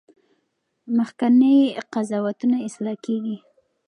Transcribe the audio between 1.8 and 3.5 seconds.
قضاوتونه اصلاح کیږي.